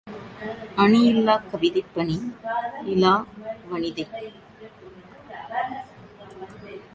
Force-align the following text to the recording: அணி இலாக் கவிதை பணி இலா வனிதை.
அணி 0.83 0.99
இலாக் 1.09 1.45
கவிதை 1.51 1.83
பணி 1.95 2.17
இலா 2.85 3.13
வனிதை. 3.69 4.05